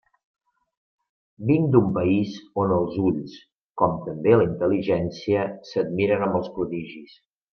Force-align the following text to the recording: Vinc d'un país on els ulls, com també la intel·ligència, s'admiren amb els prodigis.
Vinc 1.49 1.67
d'un 1.75 1.91
país 1.97 2.39
on 2.63 2.73
els 2.79 2.95
ulls, 3.09 3.35
com 3.83 3.93
també 4.07 4.33
la 4.39 4.49
intel·ligència, 4.49 5.47
s'admiren 5.73 6.27
amb 6.29 6.41
els 6.43 6.53
prodigis. 6.59 7.17